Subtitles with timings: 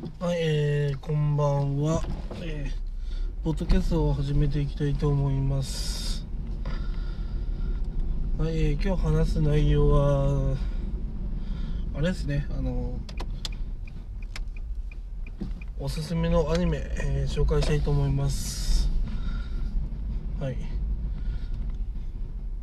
[0.00, 2.00] はい、えー、こんばんは、
[2.40, 6.26] えー、ポッドキャストを始めていきたいと思います。
[8.38, 10.56] はい、えー、今日話す内容は、
[11.94, 12.98] あれですね、あの、
[15.78, 18.88] おすすめのアニメ、えー紹介したいと思います。
[20.40, 20.56] はい。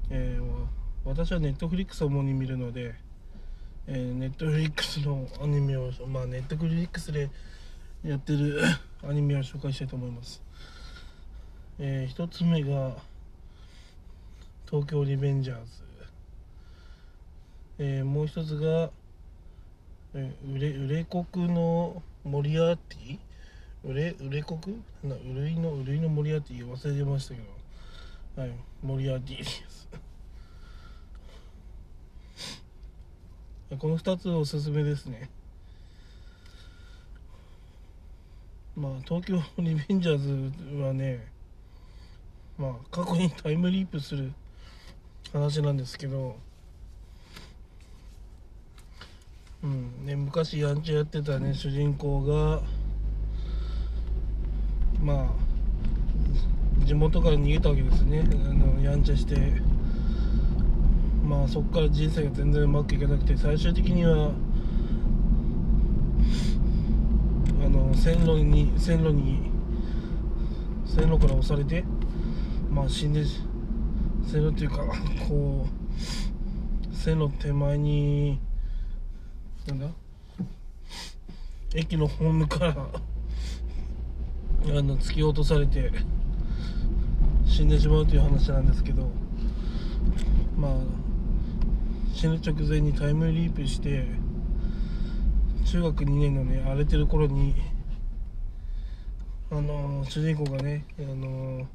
[0.09, 0.65] えー、
[1.05, 2.95] 私はネットフリックスを主に見るので、
[3.89, 7.29] えー、ネットフリックスのアニメをまあネットフリックスで
[8.03, 8.59] やってる
[9.07, 10.41] アニメを紹介したいと思います、
[11.79, 12.97] えー、一つ目が
[14.69, 15.83] 東京リベンジャーズ、
[17.79, 18.91] えー、もう一つが、
[20.13, 23.19] えー、憂れ憂れ国のモリアーティ？
[23.85, 26.69] 憂れ憂れ国な憂れいの憂れいのモリアーティ？
[26.69, 28.41] 忘れてましたけど。
[28.41, 28.51] はい
[28.83, 29.87] モリアーティです。
[33.75, 35.29] この2つおすすめですね。
[38.77, 41.27] まあ東京リベンジャーズはね
[42.57, 44.31] まあ過去にタイムリープする
[45.33, 46.37] 話なんですけど
[49.63, 52.61] うんね昔ヤンチャやってたね主人公が
[55.01, 55.35] ま
[56.83, 58.23] あ地元から逃げたわけですね。
[58.23, 59.35] あのヤンチャして。
[61.27, 64.31] まあそこから人生が全然うまくいかなくて最終的には
[67.65, 69.51] あの線路に線路に
[70.85, 71.83] 線路から押されて
[72.71, 73.25] まあ死んで
[74.25, 74.85] 線路っていうか
[75.27, 75.67] こ
[76.91, 78.39] う線路手前に
[79.67, 79.87] なんだ？
[81.75, 82.75] 駅のホームからあ
[84.81, 85.91] の突き落とされて
[87.45, 89.09] 死んでしまうという話なんですけど
[90.57, 90.71] まあ
[92.17, 94.03] 死ぬ直前にタイムリープして
[95.67, 97.53] 中学2年のね荒れてる頃に
[99.51, 101.67] あの主人公がねあの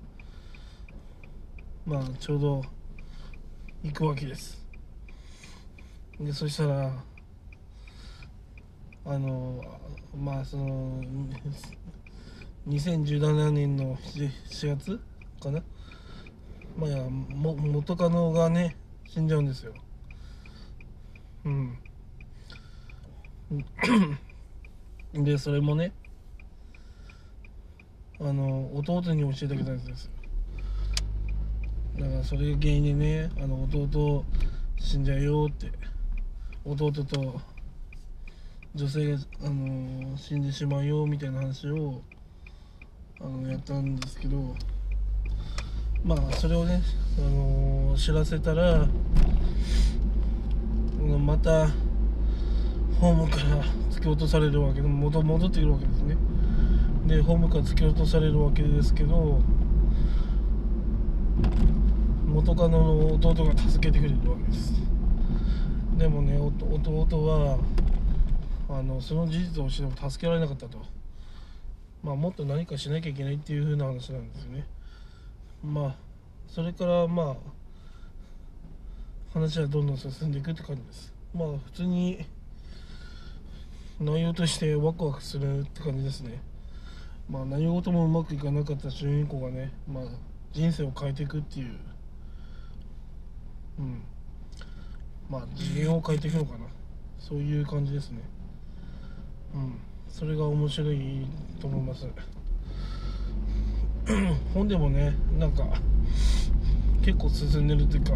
[1.86, 2.64] まあちょうど
[3.84, 4.60] 行くわけです。
[6.18, 6.90] でそしたら
[9.04, 9.64] あの
[10.18, 11.00] まあその
[12.66, 15.00] 2017年の 4, 月
[15.40, 15.62] かな？
[16.76, 19.72] まあや元カノがね死んじゃうんですよ。
[21.44, 21.78] うん。
[25.14, 25.92] でそれもね
[28.20, 30.10] あの弟に教えてあげたんです。
[31.98, 34.24] だからそれが原因でねあの弟
[34.78, 35.70] 死んじゃうよって
[36.64, 37.40] 弟と
[38.74, 42.00] 女性があの死んでしまうよみたいな話を
[43.20, 44.54] あのやったんですけど
[46.04, 46.82] まあそれをね、
[47.18, 48.88] あの知らせたら
[51.18, 51.68] また
[53.00, 56.16] ホームから突き落とされるわけで戻戻ってくるわけですね。
[57.06, 59.40] でホームから突き落とされるわけですけど
[62.26, 64.72] 元カノの弟が助けてくれるわけです。
[65.98, 67.58] でもね弟は
[68.68, 70.78] あのその事実を知っても助けられなかったと。
[72.02, 74.66] まあもっと何かしなきゃいけないっていう風な話なんですよね。
[75.62, 75.94] まあ
[76.48, 77.36] それからまあ
[79.32, 81.10] 話はどんどん進んでいくって感じです。
[81.34, 82.26] まあ普通に
[83.98, 86.42] 内容としてワクワクするって感じですね。
[87.30, 90.04] まあ何事もうまくいかなかった主人公がねまあ
[90.52, 91.78] 人生を変えていくっていう。
[93.78, 94.02] うん。
[95.30, 96.66] まあ次元を変えていくのかな。
[97.18, 98.20] そういう感じですね。
[99.54, 99.78] うん。
[100.10, 101.26] それが面白い
[101.58, 102.06] と思います。
[104.52, 105.64] 本でもねなんか
[107.02, 108.12] 結構進んでるっていうか、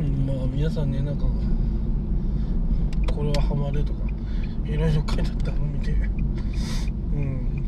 [0.00, 1.26] まあ皆さんねなんか
[3.14, 4.00] これはハマるとか
[4.64, 5.92] いろいろ書いてあったのを見て。
[5.92, 7.66] うん。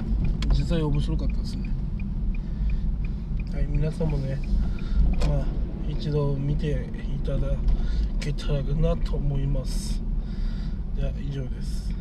[0.53, 1.71] 実際面白かったですね。
[3.53, 4.39] はい皆さんもね
[5.29, 5.47] まあ
[5.89, 7.49] 一度見ていただ
[8.21, 10.03] けたらなと思います。
[10.97, 11.93] では以上です。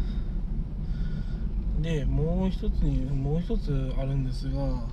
[1.82, 4.86] でもう一つにもう一つあるんですが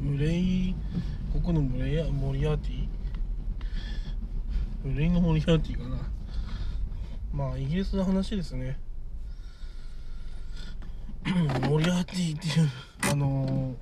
[0.00, 0.74] ウレレイ
[1.32, 2.87] ここのモレアモリアーティ
[4.84, 5.98] ウレイのモリアーティかな。
[7.32, 8.78] まあイギリスの話ですね。
[11.68, 12.70] モリアーティっていう
[13.10, 13.74] あの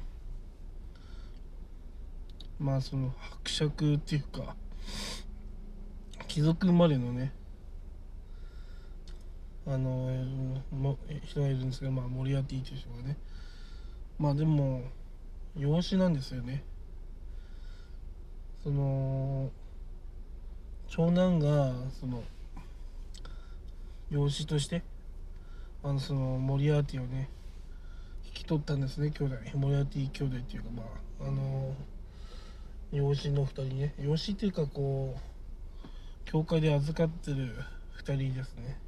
[2.58, 4.56] まあその伯爵っていうか
[6.26, 7.32] 貴族生まれのね
[9.66, 13.18] あのも人がいるんですけど、まあ、モリアーティーという人がね。
[14.18, 14.82] まあでも
[15.56, 16.64] 養子なんですよね。
[18.62, 19.50] その
[20.88, 22.22] 長男がその
[24.10, 24.82] 養子として
[25.82, 27.28] あのそのモリアーティをね
[28.24, 29.36] 引き取ったんですね兄弟。
[29.54, 30.82] モリアーティ兄弟っていうかま
[31.24, 31.74] ああの
[32.92, 33.94] 養子の2人ね。
[34.00, 35.88] 養子っていうかこう
[36.24, 37.54] 教会で預かってる
[38.04, 38.78] 2人ですね。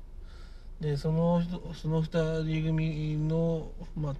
[0.81, 1.43] でその
[1.75, 4.15] その2人組の,、まあ、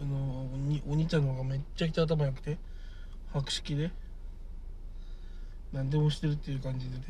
[0.00, 0.48] あの
[0.88, 2.58] お兄ちゃんの方がめっちゃくちゃ頭良くて
[3.32, 3.90] 博識で。
[5.76, 7.04] 何でもしてるっていう感じでね、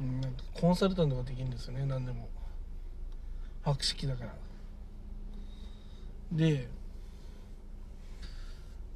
[0.00, 1.86] うん、なんかコンサルタントができるんですよね。
[1.86, 2.28] 何でも。
[3.62, 4.34] 博識だから。
[6.32, 6.68] で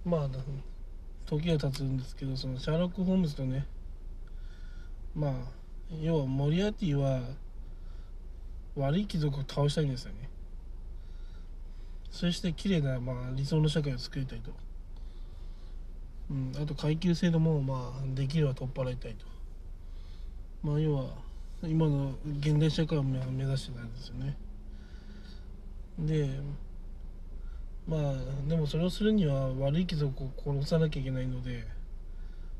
[0.05, 0.29] まあ
[1.25, 3.65] 時が経つんですけどそのシャーロック・ホームズとね
[5.15, 5.33] まあ
[6.01, 7.21] 要はモリアーティは
[8.75, 10.29] 悪い貴族を倒したいんですよね。
[12.11, 14.51] そして綺麗なまあ理想の社会を作りたいと、
[16.31, 19.27] うん、あと階級制度もまあできれば取っ払いたいと。
[20.63, 21.05] まあ要は
[21.63, 24.37] 今の現代社会を目指してたんですよね。
[25.99, 26.29] で
[27.89, 28.15] まあ
[28.49, 31.65] でもそれをするには悪い貴族を殺さなきゃいけないので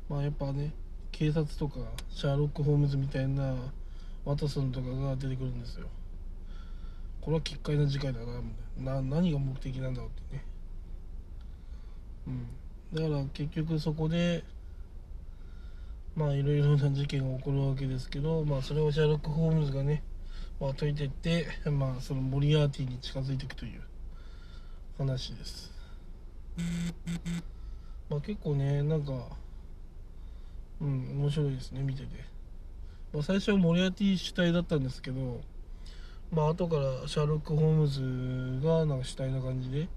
[0.09, 0.73] まあやっぱね
[1.11, 1.79] 警察とか
[2.09, 3.55] シャーロック・ホームズみたいな
[4.25, 5.87] ワトソンとかが出てくるんですよ。
[7.21, 8.95] これは奇怪な事件だな。
[8.95, 10.43] な何が目的なんだろうってね。
[12.27, 12.47] うん。
[12.93, 14.43] だから結局そこで
[16.15, 20.01] まあいろいろな事件が起こるわけですけどまあそれをシャーロック・ホームズがね、
[20.59, 23.81] まあ、解いていってまあそのモリアーティに近づいていくという
[24.97, 25.71] 話です。
[28.09, 29.27] まあ結構ねなんか
[30.81, 32.07] うん面白いですね見てて、
[33.13, 35.41] まあ、最初はモリアーティ主体だったんですけど
[36.31, 39.87] まあ後からシャーロック・ホームズがなんか主体な感じで、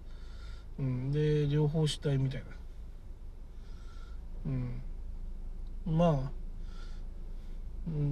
[0.79, 2.62] うん、で両方主体みたいな。
[4.47, 4.83] うん
[5.87, 6.43] まあ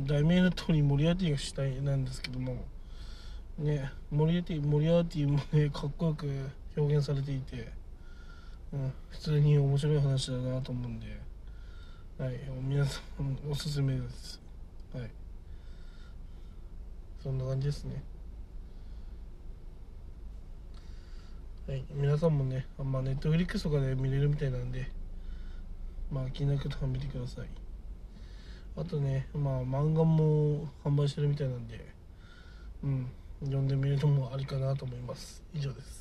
[0.04, 2.64] 題名の通りモリアーティが主体なんですけども
[3.58, 6.26] ねモリアーティモリアーティもね かっこよく
[6.76, 7.72] 表現されていて、
[8.72, 11.06] うん、普通に面白い話だなと思うんで、
[12.18, 14.40] はい、皆さんおすすめです。
[14.92, 15.10] はい。
[17.22, 18.02] そんな感じですね。
[21.68, 24.90] はい、皆さんもね、あんま、ネットフリックスとかで見れるみたいなんで、
[26.10, 27.48] まあ、気になる方は見てください。
[28.76, 31.92] あとね、まあ、漫画も販売してるみたいなんで、
[32.82, 33.06] うん、
[33.40, 35.42] 読んでみるのもありかなと思います。
[35.54, 35.99] 以上です。